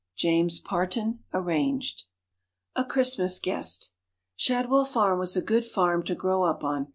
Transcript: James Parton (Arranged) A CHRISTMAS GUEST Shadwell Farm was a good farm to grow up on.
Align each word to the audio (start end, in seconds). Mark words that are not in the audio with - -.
James 0.15 0.57
Parton 0.57 1.19
(Arranged) 1.31 2.05
A 2.75 2.83
CHRISTMAS 2.83 3.37
GUEST 3.37 3.91
Shadwell 4.35 4.83
Farm 4.83 5.19
was 5.19 5.35
a 5.35 5.43
good 5.43 5.63
farm 5.63 6.01
to 6.05 6.15
grow 6.15 6.41
up 6.41 6.63
on. 6.63 6.87